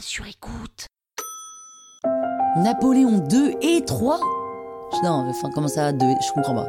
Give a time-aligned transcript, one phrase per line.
[0.00, 0.86] sur écoute.
[2.56, 4.18] Napoléon 2 et 3
[5.02, 6.68] Non, enfin, comment ça, 2 Je comprends pas.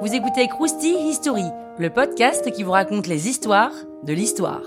[0.00, 1.44] Vous écoutez Krusty History,
[1.78, 3.72] le podcast qui vous raconte les histoires
[4.02, 4.62] de l'histoire.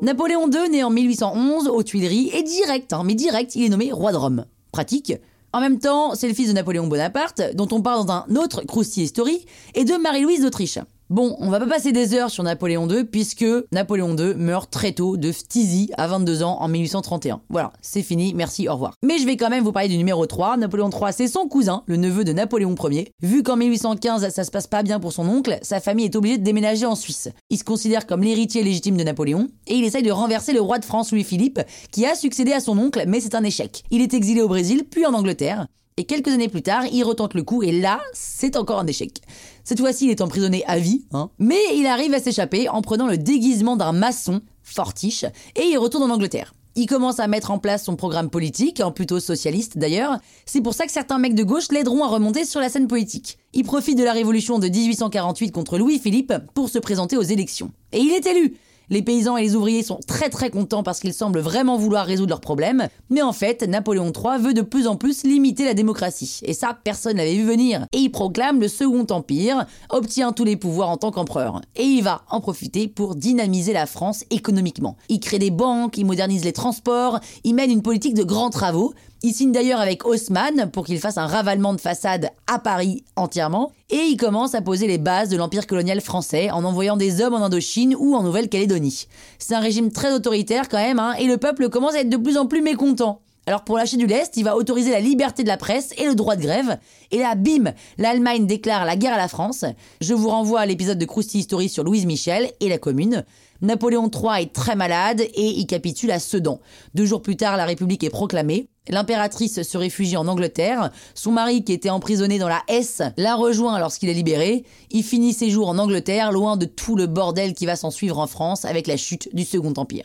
[0.00, 3.90] Napoléon II, né en 1811 aux Tuileries, est direct, hein, mais direct, il est nommé
[3.90, 4.44] roi de Rome.
[4.70, 5.14] Pratique.
[5.52, 8.62] En même temps, c'est le fils de Napoléon Bonaparte, dont on parle dans un autre
[8.66, 10.78] Krusty History, et de Marie-Louise d'Autriche.
[11.10, 14.92] Bon, on va pas passer des heures sur Napoléon II puisque Napoléon II meurt très
[14.92, 17.42] tôt de phtisie à 22 ans en 1831.
[17.50, 18.94] Voilà, c'est fini, merci, au revoir.
[19.04, 20.56] Mais je vais quand même vous parler du numéro 3.
[20.56, 23.12] Napoléon III, c'est son cousin, le neveu de Napoléon Ier.
[23.20, 26.38] Vu qu'en 1815, ça se passe pas bien pour son oncle, sa famille est obligée
[26.38, 27.28] de déménager en Suisse.
[27.50, 30.78] Il se considère comme l'héritier légitime de Napoléon et il essaye de renverser le roi
[30.78, 33.84] de France Louis-Philippe qui a succédé à son oncle, mais c'est un échec.
[33.90, 35.66] Il est exilé au Brésil, puis en Angleterre.
[35.96, 39.20] Et quelques années plus tard, il retente le coup et là, c'est encore un échec.
[39.62, 43.06] Cette fois-ci, il est emprisonné à vie, hein, mais il arrive à s'échapper en prenant
[43.06, 46.52] le déguisement d'un maçon, fortiche, et il retourne en Angleterre.
[46.74, 50.18] Il commence à mettre en place son programme politique, en plutôt socialiste d'ailleurs.
[50.46, 53.38] C'est pour ça que certains mecs de gauche l'aideront à remonter sur la scène politique.
[53.52, 57.70] Il profite de la révolution de 1848 contre Louis-Philippe pour se présenter aux élections.
[57.92, 58.56] Et il est élu
[58.90, 62.30] les paysans et les ouvriers sont très très contents parce qu'ils semblent vraiment vouloir résoudre
[62.30, 66.40] leurs problèmes, mais en fait, Napoléon III veut de plus en plus limiter la démocratie,
[66.44, 67.86] et ça, personne n'avait vu venir.
[67.92, 72.02] Et il proclame le Second Empire, obtient tous les pouvoirs en tant qu'empereur, et il
[72.02, 74.96] va en profiter pour dynamiser la France économiquement.
[75.08, 78.94] Il crée des banques, il modernise les transports, il mène une politique de grands travaux,
[79.24, 83.72] il signe d'ailleurs avec Haussmann pour qu'il fasse un ravalement de façade à Paris entièrement.
[83.88, 87.32] Et il commence à poser les bases de l'empire colonial français en envoyant des hommes
[87.32, 89.06] en Indochine ou en Nouvelle-Calédonie.
[89.38, 92.18] C'est un régime très autoritaire quand même, hein, et le peuple commence à être de
[92.18, 93.22] plus en plus mécontent.
[93.46, 96.14] Alors pour lâcher du lest, il va autoriser la liberté de la presse et le
[96.14, 96.78] droit de grève.
[97.10, 99.64] Et là, bim, l'Allemagne déclare la guerre à la France.
[100.00, 103.24] Je vous renvoie à l'épisode de Krusty History sur Louise Michel et la Commune.
[103.60, 106.60] Napoléon III est très malade et il capitule à Sedan.
[106.94, 108.68] Deux jours plus tard, la République est proclamée.
[108.88, 110.90] L'impératrice se réfugie en Angleterre.
[111.14, 114.64] Son mari, qui était emprisonné dans la Hesse, la rejoint lorsqu'il est libéré.
[114.90, 118.18] Il finit ses jours en Angleterre, loin de tout le bordel qui va s'en suivre
[118.18, 120.04] en France avec la chute du Second Empire.